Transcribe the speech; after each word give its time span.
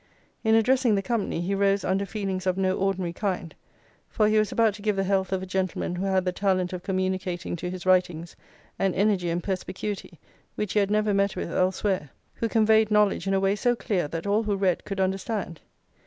In 0.43 0.55
addressing 0.55 0.95
the 0.95 1.03
company, 1.03 1.41
he 1.41 1.53
rose 1.53 1.83
under 1.85 2.07
feelings 2.07 2.47
of 2.47 2.57
no 2.57 2.75
ordinary 2.75 3.13
kind, 3.13 3.53
for 4.09 4.27
he 4.27 4.39
was 4.39 4.51
about 4.51 4.73
to 4.73 4.81
give 4.81 4.95
the 4.95 5.03
health 5.03 5.31
of 5.31 5.43
a 5.43 5.45
gentleman 5.45 5.95
who 5.95 6.05
had 6.05 6.25
the 6.25 6.31
talent 6.31 6.73
of 6.73 6.81
communicating 6.81 7.55
to 7.57 7.69
his 7.69 7.85
writings 7.85 8.35
an 8.79 8.95
energy 8.95 9.29
and 9.29 9.43
perspicuity 9.43 10.19
which 10.55 10.73
he 10.73 10.79
had 10.79 10.89
never 10.89 11.13
met 11.13 11.35
with 11.35 11.51
elsewhere; 11.51 12.09
who 12.33 12.49
conveyed 12.49 12.89
knowledge 12.89 13.27
in 13.27 13.35
a 13.35 13.39
way 13.39 13.55
so 13.55 13.75
clear, 13.75 14.07
that 14.07 14.25
all 14.25 14.41
who 14.41 14.55
read 14.55 14.83
could 14.85 14.99
understand. 14.99 15.61